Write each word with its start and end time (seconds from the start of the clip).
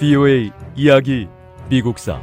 VOA 0.00 0.50
이야기 0.76 1.28
미국사 1.68 2.18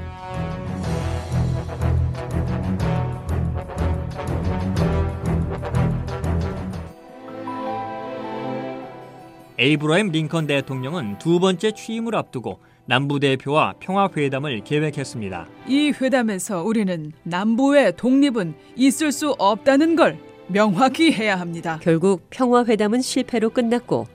에이브러햄 9.59 10.07
링컨 10.09 10.47
대통령은 10.47 11.19
두 11.19 11.39
번째 11.39 11.71
취임을 11.71 12.15
앞두고 12.15 12.57
남부 12.87 13.19
대표와 13.19 13.75
평화 13.79 14.09
회담을 14.15 14.63
계획했습니다. 14.63 15.47
이 15.67 15.91
회담에서 16.01 16.63
우리는 16.63 17.11
남부의 17.21 17.95
독립은 17.95 18.55
있을 18.75 19.11
수 19.11 19.35
없다는 19.37 19.95
걸 19.95 20.17
명확히 20.47 21.11
해야 21.11 21.39
합니다. 21.39 21.79
결국 21.83 22.25
평화 22.31 22.65
회담은 22.65 23.01
실패로 23.01 23.51
끝났고 23.51 24.07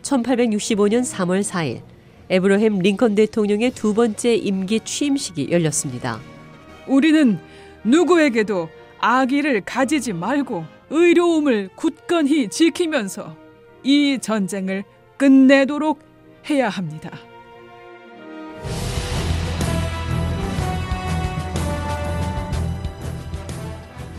1865년 0.00 1.02
3월 1.02 1.42
4일 1.42 1.82
에브러햄 2.30 2.78
링컨 2.78 3.16
대통령의 3.16 3.72
두 3.72 3.92
번째 3.92 4.34
임기 4.36 4.80
취임식이 4.80 5.48
열렸습니다. 5.50 6.20
우리는 6.86 7.38
누구에게도 7.82 8.68
악의를 9.00 9.62
가지지 9.62 10.12
말고 10.12 10.64
의로움을 10.90 11.70
굳건히 11.74 12.48
지키면서 12.48 13.36
이 13.82 14.18
전쟁을 14.20 14.84
끝내도록 15.16 16.00
해야 16.48 16.68
합니다. 16.68 17.10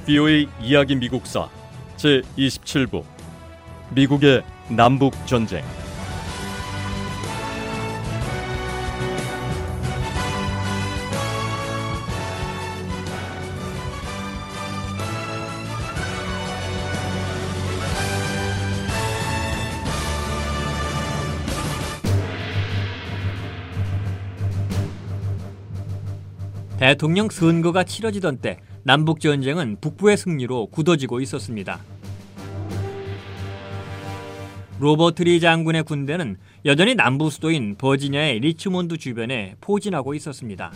VOA 0.05 0.47
이야기 0.61 0.95
미국사 0.95 1.47
제 1.95 2.21
27부 2.37 3.03
미국의 3.93 4.43
남북 4.69 5.13
전쟁 5.25 5.63
대통령 26.81 27.29
선거가 27.29 27.83
치러지던 27.83 28.37
때 28.37 28.57
남북 28.81 29.19
전쟁은 29.19 29.77
북부의 29.81 30.17
승리로 30.17 30.65
굳어지고 30.71 31.21
있었습니다. 31.21 31.79
로버트 34.79 35.21
리 35.21 35.39
장군의 35.39 35.83
군대는 35.83 36.37
여전히 36.65 36.95
남부 36.95 37.29
수도인 37.29 37.75
버지니아의 37.77 38.39
리치몬드 38.39 38.97
주변에 38.97 39.57
포진하고 39.61 40.15
있었습니다. 40.15 40.71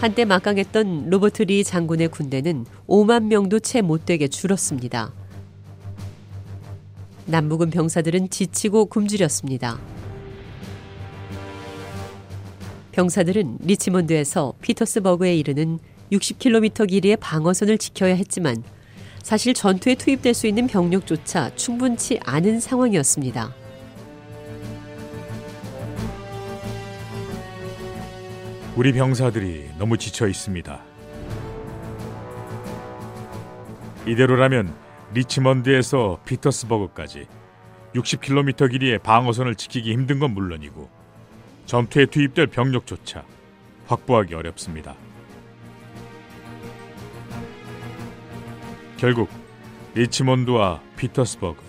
한때 0.00 0.24
막강했던 0.24 1.10
로버트 1.10 1.44
리 1.44 1.62
장군의 1.62 2.08
군대는 2.08 2.66
5만 2.88 3.26
명도 3.26 3.60
채 3.60 3.82
못되게 3.82 4.26
줄었습니다. 4.26 5.12
남부군 7.26 7.70
병사들은 7.70 8.30
지치고 8.30 8.86
굶주렸습니다. 8.86 9.78
병사들은 12.94 13.58
리치몬드에서 13.62 14.54
피터스버그에 14.60 15.34
이르는 15.34 15.80
60km 16.12 16.88
길이의 16.88 17.16
방어선을 17.16 17.76
지켜야 17.76 18.14
했지만 18.14 18.62
사실 19.20 19.52
전투에 19.52 19.96
투입될 19.96 20.32
수 20.32 20.46
있는 20.46 20.68
병력조차 20.68 21.56
충분치 21.56 22.20
않은 22.22 22.60
상황이었습니다. 22.60 23.52
우리 28.76 28.92
병사들이 28.92 29.70
너무 29.76 29.98
지쳐 29.98 30.28
있습니다. 30.28 30.80
이대로라면 34.06 34.72
리치먼드에서 35.14 36.20
피터스버그까지 36.24 37.26
60km 37.96 38.70
길이의 38.70 39.00
방어선을 39.00 39.56
지키기 39.56 39.92
힘든 39.92 40.20
건 40.20 40.32
물론이고 40.32 41.03
전투에 41.66 42.06
투입될 42.06 42.48
병력조차 42.48 43.24
확보하기 43.86 44.34
어렵습니다. 44.34 44.94
결국 48.96 49.28
리치몬드와 49.94 50.80
피터스버그 50.96 51.62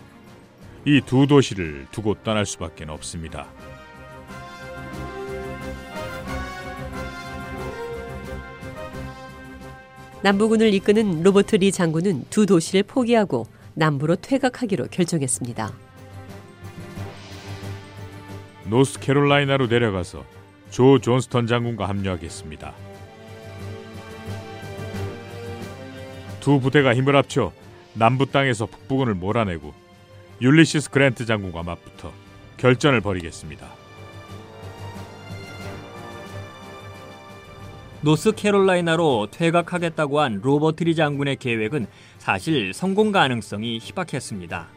이 0.86 1.02
두 1.02 1.26
도시를 1.28 1.88
두고 1.92 2.16
떠날 2.24 2.46
수밖에 2.46 2.86
없습니다. 2.88 3.48
남부군을 10.22 10.74
이끄는 10.74 11.24
로버트 11.24 11.58
리 11.58 11.72
장군은 11.72 12.26
두 12.30 12.46
도시를 12.46 12.84
포기하고 12.84 13.46
남부로 13.76 14.16
퇴각하기로 14.16 14.88
결정했습니다. 14.88 15.85
노스캐롤라이나로 18.68 19.68
내려가서 19.68 20.26
조 20.72 21.00
존스턴 21.00 21.48
장군과 21.48 21.88
합류하겠습니다. 21.88 22.74
두 26.40 26.60
부대가 26.60 26.94
힘을 26.94 27.16
합쳐 27.16 27.52
남부 27.94 28.26
땅에서 28.26 28.66
북부군을 28.66 29.14
몰아내고 29.16 29.74
율리시스 30.42 30.92
그랜트 30.92 31.26
장군과 31.26 31.64
맞붙어 31.64 32.12
결전을 32.58 33.02
벌이겠습니다. 33.02 33.68
노스캐롤라이나로 38.02 39.30
퇴각하겠다고 39.32 40.20
한 40.20 40.40
로버트 40.44 40.84
리 40.84 40.94
장군의 40.94 41.38
계획은 41.38 41.88
사실 42.20 42.72
성공 42.74 43.12
가능성이 43.12 43.80
희박했습니다. 43.82 44.68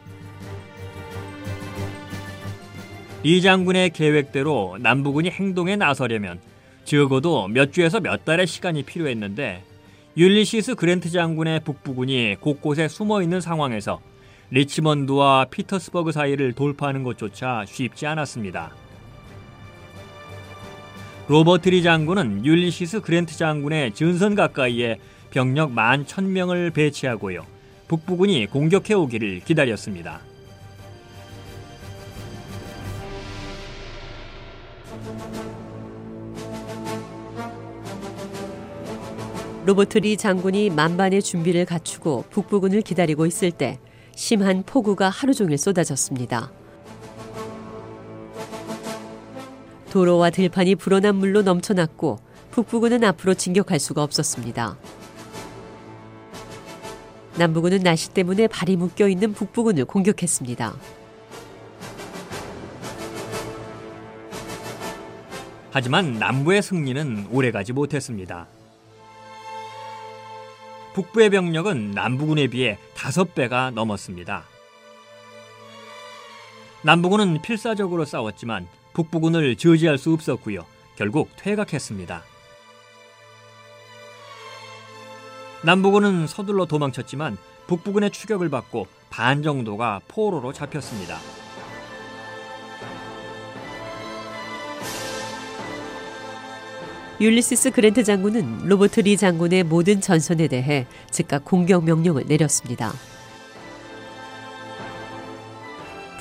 리 3.21 3.41
장군의 3.41 3.89
계획대로 3.89 4.77
남부군이 4.79 5.29
행동에 5.29 5.75
나서려면 5.75 6.39
적어도 6.85 7.49
몇 7.49 7.73
주에서 7.73 7.99
몇 7.99 8.23
달의 8.23 8.47
시간이 8.47 8.83
필요했는데 8.83 9.63
율리시스 10.15 10.75
그랜트 10.75 11.09
장군의 11.09 11.61
북부군이 11.65 12.37
곳곳에 12.39 12.87
숨어 12.87 13.21
있는 13.21 13.41
상황에서 13.41 13.99
리치먼드와 14.51 15.47
피터스버그 15.51 16.13
사이를 16.13 16.53
돌파하는 16.53 17.03
것조차 17.03 17.65
쉽지 17.67 18.07
않았습니다. 18.07 18.73
로버트 21.27 21.69
리 21.69 21.83
장군은 21.83 22.45
율리시스 22.45 23.01
그랜트 23.01 23.37
장군의 23.37 23.93
전선 23.93 24.33
가까이에 24.33 24.97
병력 25.29 25.71
만 25.71 26.05
천명을 26.07 26.71
배치하고요. 26.71 27.45
북부군이 27.89 28.47
공격해 28.47 28.93
오기를 28.93 29.41
기다렸습니다. 29.41 30.21
로버트 39.69 39.99
리 39.99 40.17
장군이 40.17 40.71
만반의 40.71 41.21
준비를 41.21 41.63
갖추고 41.63 42.25
북부군을 42.31 42.81
기다리고 42.81 43.27
있을 43.27 43.51
때 43.51 43.77
심한 44.15 44.63
폭우가 44.63 45.09
하루 45.09 45.31
종일 45.35 45.59
쏟아졌습니다. 45.59 46.51
도로와 49.91 50.31
들판이 50.31 50.73
불어난 50.73 51.17
물로 51.17 51.43
넘쳐났고 51.43 52.17
북부군은 52.49 53.03
앞으로 53.03 53.35
진격할 53.35 53.79
수가 53.79 54.01
없었습니다. 54.01 54.75
남부군은 57.37 57.81
날씨 57.81 58.09
때문에 58.09 58.47
발이 58.47 58.75
묶여 58.75 59.07
있는 59.07 59.33
북부군을 59.33 59.85
공격했습니다. 59.85 60.73
하지만 65.69 66.13
남부의 66.13 66.63
승리는 66.63 67.27
오래가지 67.29 67.73
못했습니다. 67.73 68.47
북부의 70.93 71.29
병력은 71.29 71.91
남부군에 71.91 72.47
비해 72.47 72.77
다섯 72.95 73.35
배가 73.35 73.71
넘었습니다. 73.71 74.43
남부군은 76.81 77.41
필사적으로 77.41 78.05
싸웠지만 78.05 78.67
북부군을 78.93 79.55
저지할 79.55 79.97
수 79.97 80.13
없었고요. 80.13 80.65
결국 80.95 81.29
퇴각했습니다. 81.37 82.23
남부군은 85.63 86.25
서둘러 86.27 86.65
도망쳤지만 86.65 87.37
북부군의 87.67 88.11
추격을 88.11 88.49
받고 88.49 88.87
반 89.09 89.43
정도가 89.43 90.01
포로로 90.07 90.53
잡혔습니다. 90.53 91.19
율리시스 97.21 97.71
그랜트 97.71 98.05
장군은 98.05 98.65
로버트 98.65 99.01
리 99.01 99.17
장군의 99.17 99.63
모든 99.63 99.99
전선에 99.99 100.47
대해 100.47 100.87
즉각 101.11 101.43
공격 101.43 101.83
명령을 101.83 102.23
내렸습니다. 102.27 102.93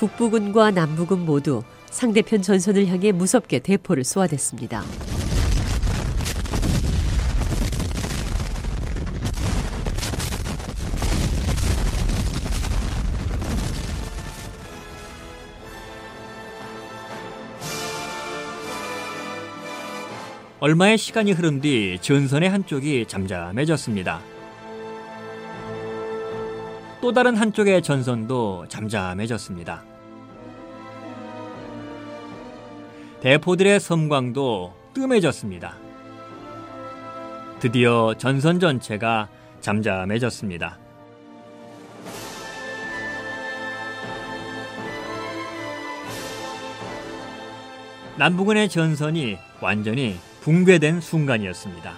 북부군과 0.00 0.72
남부군 0.72 1.24
모두 1.24 1.62
상대편 1.90 2.42
전선을 2.42 2.88
향해 2.88 3.12
무섭게 3.12 3.60
대포를 3.60 4.02
쏘아댔습니다. 4.02 4.82
얼마의 20.60 20.99
시간이 20.99 21.31
흐른 21.32 21.60
뒤 21.60 21.99
전선의 22.00 22.50
한쪽이 22.50 23.06
잠잠해졌습니다. 23.06 24.20
또 27.00 27.12
다른 27.12 27.37
한쪽의 27.37 27.81
전선도 27.81 28.66
잠잠해졌습니다. 28.69 29.84
대포들의 33.20 33.78
섬광도 33.78 34.75
뜸해졌습니다. 34.94 35.76
드디어 37.61 38.14
전선 38.19 38.58
전체가 38.58 39.28
잠잠해졌습니다. 39.61 40.76
남부군의 48.16 48.69
전선이 48.69 49.38
완전히 49.61 50.19
붕괴된 50.48 51.02
순간이었습니다. 51.02 51.92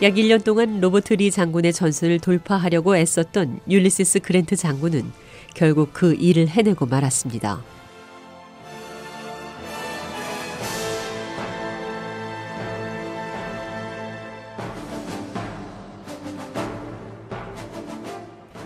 약 0.00 0.14
1년 0.14 0.42
동안 0.42 0.80
로버트 0.80 1.12
리 1.12 1.30
장군의 1.30 1.74
전선을 1.74 2.20
돌파하려고 2.20 2.96
애썼던 2.96 3.60
율리시스 3.68 4.20
그랜트 4.20 4.56
장군은 4.56 5.12
결국 5.52 5.90
그 5.92 6.14
일을 6.14 6.48
해내고 6.48 6.86
말았습니다. 6.86 7.62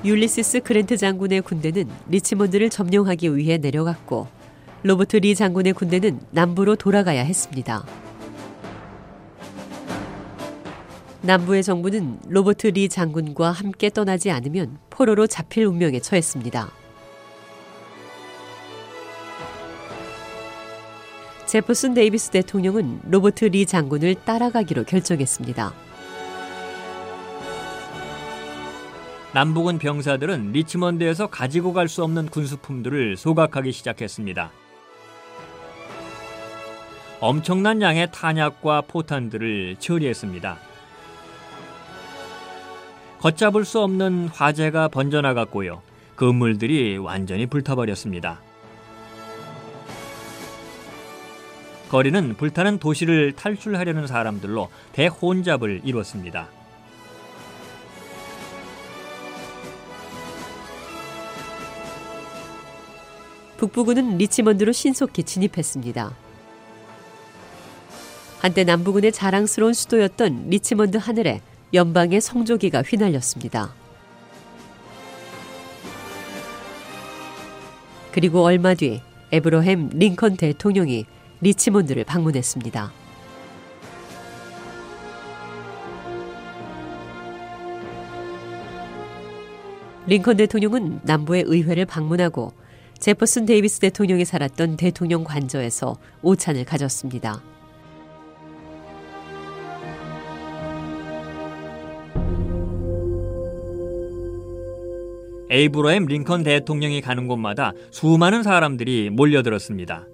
율리시스 0.08 0.60
그랜트 0.60 0.96
장군의 0.96 1.42
군대는 1.42 1.86
리치몬드를 2.08 2.70
점령하기 2.70 3.36
위해 3.36 3.58
내려갔고 3.58 4.26
로버트 4.82 5.18
리 5.18 5.34
장군의 5.34 5.74
군대는 5.74 6.20
남부로 6.30 6.76
돌아가야 6.76 7.22
했습니다. 7.22 7.84
남부의 11.20 11.62
정부는 11.62 12.20
로버트 12.26 12.68
리 12.68 12.88
장군과 12.88 13.50
함께 13.50 13.90
떠나지 13.90 14.30
않으면 14.30 14.78
포로로 14.88 15.26
잡힐 15.26 15.66
운명에 15.66 16.00
처했습니다. 16.00 16.70
제퍼슨 21.44 21.92
데이비스 21.92 22.30
대통령은 22.30 23.00
로버트 23.10 23.44
리 23.44 23.66
장군을 23.66 24.14
따라가기로 24.24 24.84
결정했습니다. 24.84 25.87
남부군 29.34 29.78
병사들은 29.78 30.52
리치먼드에서 30.52 31.26
가지고 31.26 31.72
갈 31.72 31.88
수 31.88 32.02
없는 32.02 32.28
군수품들을 32.28 33.16
소각하기 33.16 33.72
시작했습니다. 33.72 34.50
엄청난 37.20 37.82
양의 37.82 38.10
탄약과 38.12 38.82
포탄들을 38.82 39.76
처리했습니다. 39.78 40.58
걷잡을 43.20 43.64
수 43.64 43.80
없는 43.80 44.28
화재가 44.28 44.88
번져나갔고요. 44.88 45.82
건물들이 46.16 46.96
완전히 46.98 47.46
불타버렸습니다. 47.46 48.40
거리는 51.90 52.36
불타는 52.36 52.78
도시를 52.78 53.32
탈출하려는 53.32 54.06
사람들로 54.06 54.68
대혼잡을 54.92 55.80
이뤘습니다. 55.84 56.48
북부군은 63.58 64.18
리치먼드로 64.18 64.72
신속히 64.72 65.24
진입했습니다. 65.24 66.14
한때 68.38 68.62
남부군의 68.62 69.10
자랑스러운 69.10 69.74
수도였던 69.74 70.46
리치먼드 70.48 70.96
하늘에 70.96 71.40
연방의 71.74 72.20
성조기가 72.20 72.82
휘날렸습니다. 72.82 73.74
그리고 78.12 78.44
얼마 78.44 78.74
뒤 78.74 79.02
에이브러햄 79.32 79.90
링컨 79.92 80.36
대통령이 80.36 81.04
리치몬드를 81.40 82.04
방문했습니다. 82.04 82.92
링컨 90.06 90.36
대통령은 90.36 91.00
남부의 91.02 91.42
의회를 91.46 91.86
방문하고 91.86 92.52
제퍼슨 92.98 93.46
데이비스 93.46 93.78
대통령이 93.78 94.24
살았던 94.24 94.76
대통령 94.76 95.22
관저에서 95.22 95.96
오찬을 96.22 96.64
가졌습니다. 96.64 97.40
에이브러햄 105.50 106.06
링컨 106.06 106.42
대통령이 106.42 107.00
가는 107.00 107.26
곳마다 107.26 107.72
수많은 107.90 108.42
사람들이 108.42 109.10
몰려들었습니다. 109.10 110.06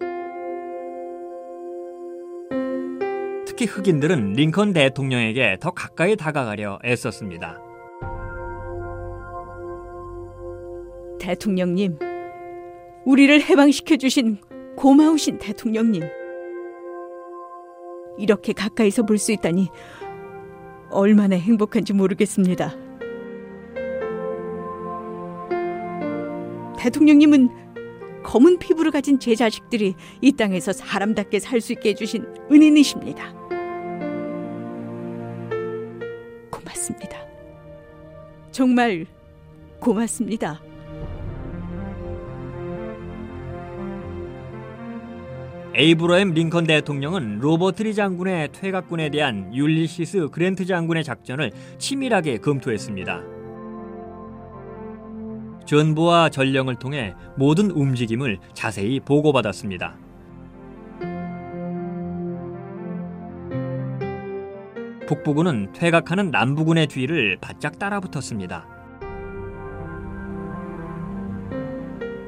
특히 3.47 3.67
흑인들은 3.67 4.35
링컨 4.35 4.73
대통령에게 4.73 5.57
더 5.61 5.71
가까이 5.71 6.17
다가가려 6.17 6.79
애썼습니다. 6.85 7.59
대통령님, 11.19 11.99
우리를 13.05 13.43
해방시켜 13.43 13.96
주신 13.96 14.39
고마우신 14.77 15.39
대통령님. 15.39 16.03
이렇게 18.19 18.53
가까이서 18.53 19.03
볼 19.05 19.19
수 19.19 19.32
있다니 19.32 19.69
얼마나 20.91 21.37
행복한지 21.37 21.93
모르겠습니다. 21.93 22.75
대통령님은 26.79 27.49
검은 28.23 28.58
피부를 28.58 28.91
가진 28.91 29.19
제 29.19 29.34
자식들이 29.34 29.94
이 30.20 30.32
땅에서 30.32 30.73
사람답게 30.73 31.41
살 31.41 31.61
수 31.61 31.73
있게 31.73 31.91
해주신 31.91 32.25
은인이십니다. 32.51 33.34
고맙습니다. 36.51 37.19
정말 38.51 39.06
고맙습니다. 39.81 40.61
에이브러햄 45.77 46.35
링컨 46.35 46.69
대통령은 46.69 47.41
로버트 47.41 47.83
리 47.83 47.95
장군의 47.95 48.51
퇴각군에 48.53 49.09
대한 49.09 49.53
율리시스 49.53 50.29
그랜트 50.31 50.67
장군의 50.67 51.03
작전을 51.03 51.51
치밀하게 51.79 52.39
검토했습니다. 52.39 53.23
전보와 55.67 56.29
전령을 56.29 56.77
통해 56.77 57.15
모든 57.37 57.73
움직임을 57.73 58.39
자세히 58.53 59.01
보고받았습니다. 59.01 59.97
북부군은 65.09 65.73
퇴각하는 65.73 66.31
남부군의 66.31 66.87
뒤를 66.87 67.37
바짝 67.41 67.81
따라붙었습니다. 67.81 68.69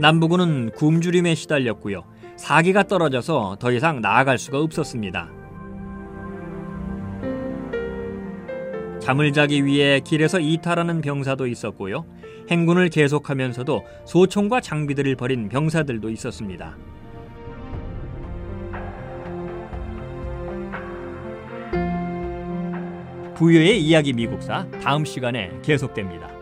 남부군은 0.00 0.73
굶주림에 0.73 1.37
시달렸고요. 1.37 2.15
사기가 2.37 2.83
떨어져서 2.83 3.57
더 3.59 3.73
이상 3.73 4.00
나아갈 4.00 4.38
수가 4.38 4.61
없었습니다. 4.61 5.31
잠을 9.00 9.33
자기 9.33 9.64
위해 9.64 10.00
길에서 10.00 10.40
이탈하는 10.40 11.00
병사도 11.00 11.47
있었고요. 11.47 12.05
행군을 12.50 12.88
계속하면서도 12.88 13.85
소총과 14.05 14.61
장비들을 14.61 15.16
버린 15.16 15.49
병사들도 15.49 16.11
있었습니다. 16.11 16.76
부여의 23.35 23.83
이야기 23.83 24.12
미국사 24.12 24.66
다음 24.83 25.05
시간에 25.05 25.50
계속됩니다. 25.62 26.36